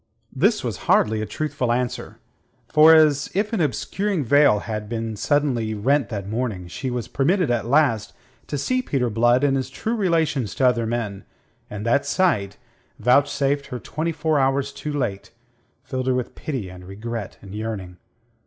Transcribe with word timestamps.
This 0.35 0.63
was 0.63 0.77
hardly 0.89 1.21
a 1.21 1.27
truthful 1.27 1.71
answer. 1.71 2.17
For, 2.69 2.95
as 2.95 3.29
if 3.35 3.53
an 3.53 3.61
obscuring 3.61 4.25
veil 4.25 4.61
had 4.61 4.89
suddenly 5.19 5.75
been 5.75 5.83
rent 5.83 6.09
that 6.09 6.27
morning, 6.27 6.67
she 6.67 6.89
was 6.89 7.07
permitted 7.07 7.51
at 7.51 7.67
last 7.67 8.11
to 8.47 8.57
see 8.57 8.81
Peter 8.81 9.11
Blood 9.11 9.43
in 9.43 9.53
his 9.53 9.69
true 9.69 9.93
relations 9.95 10.55
to 10.55 10.65
other 10.65 10.87
men, 10.87 11.23
and 11.69 11.85
that 11.85 12.07
sight, 12.07 12.57
vouchsafed 12.97 13.67
her 13.67 13.77
twenty 13.77 14.11
four 14.11 14.39
hours 14.39 14.73
too 14.73 14.91
late, 14.91 15.29
filled 15.83 16.07
her 16.07 16.15
with 16.15 16.33
pity 16.33 16.67
and 16.67 16.87
regret 16.87 17.37
and 17.43 17.53
yearning. 17.53 17.97